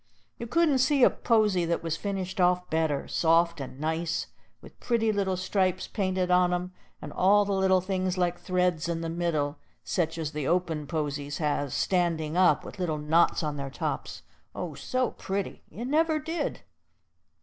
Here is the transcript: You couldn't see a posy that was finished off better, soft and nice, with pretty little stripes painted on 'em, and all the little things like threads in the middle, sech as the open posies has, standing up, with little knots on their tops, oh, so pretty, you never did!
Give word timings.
You 0.39 0.47
couldn't 0.47 0.79
see 0.79 1.03
a 1.03 1.11
posy 1.11 1.63
that 1.65 1.83
was 1.83 1.95
finished 1.95 2.41
off 2.41 2.67
better, 2.71 3.07
soft 3.07 3.61
and 3.61 3.79
nice, 3.79 4.25
with 4.59 4.79
pretty 4.79 5.11
little 5.11 5.37
stripes 5.37 5.87
painted 5.87 6.31
on 6.31 6.51
'em, 6.51 6.73
and 7.03 7.13
all 7.13 7.45
the 7.45 7.53
little 7.53 7.81
things 7.81 8.17
like 8.17 8.39
threads 8.39 8.89
in 8.89 9.01
the 9.01 9.09
middle, 9.09 9.59
sech 9.83 10.17
as 10.17 10.31
the 10.31 10.47
open 10.47 10.87
posies 10.87 11.37
has, 11.37 11.75
standing 11.75 12.35
up, 12.35 12.65
with 12.65 12.79
little 12.79 12.97
knots 12.97 13.43
on 13.43 13.57
their 13.57 13.69
tops, 13.69 14.23
oh, 14.55 14.73
so 14.73 15.11
pretty, 15.11 15.61
you 15.69 15.85
never 15.85 16.17
did! 16.17 16.61